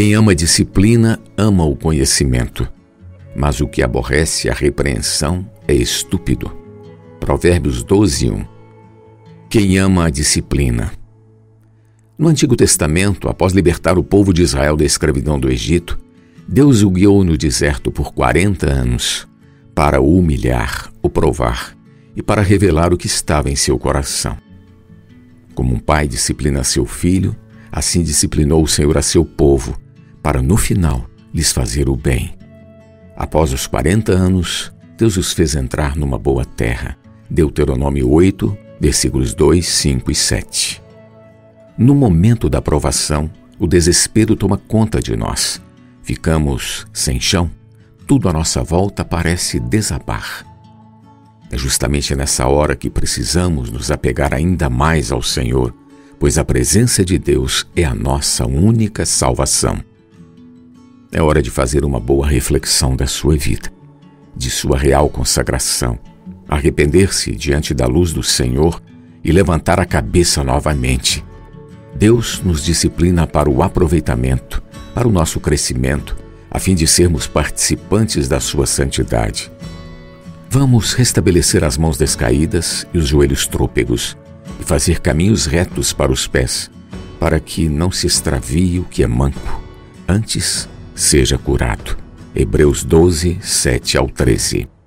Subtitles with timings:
[0.00, 2.68] Quem ama a disciplina, ama o conhecimento,
[3.34, 6.56] mas o que aborrece a repreensão é estúpido.
[7.18, 8.44] Provérbios 12, 1.
[9.50, 10.92] Quem ama a disciplina.
[12.16, 15.98] No Antigo Testamento, após libertar o povo de Israel da escravidão do Egito,
[16.46, 19.26] Deus o guiou no deserto por 40 anos
[19.74, 21.76] para o humilhar, o provar
[22.14, 24.38] e para revelar o que estava em seu coração.
[25.56, 27.34] Como um pai disciplina seu filho,
[27.72, 29.76] assim disciplinou o Senhor a seu povo,
[30.28, 32.34] para no final lhes fazer o bem.
[33.16, 36.98] Após os 40 anos, Deus os fez entrar numa boa terra.
[37.30, 40.82] Deuteronômio 8, versículos 2, 5 e 7.
[41.78, 45.62] No momento da provação, o desespero toma conta de nós.
[46.02, 47.50] Ficamos sem chão,
[48.06, 50.44] tudo à nossa volta parece desabar.
[51.50, 55.74] É justamente nessa hora que precisamos nos apegar ainda mais ao Senhor,
[56.20, 59.82] pois a presença de Deus é a nossa única salvação.
[61.10, 63.72] É hora de fazer uma boa reflexão da sua vida,
[64.36, 65.98] de sua real consagração,
[66.46, 68.82] arrepender-se diante da luz do Senhor
[69.24, 71.24] e levantar a cabeça novamente.
[71.94, 74.62] Deus nos disciplina para o aproveitamento,
[74.94, 76.14] para o nosso crescimento,
[76.50, 79.50] a fim de sermos participantes da sua santidade.
[80.50, 84.14] Vamos restabelecer as mãos descaídas e os joelhos trôpegos
[84.60, 86.70] e fazer caminhos retos para os pés,
[87.18, 89.62] para que não se extravie o que é manco,
[90.06, 90.68] antes
[90.98, 91.96] seja curado.
[92.34, 94.77] Hebreus 12, 7 ao 13.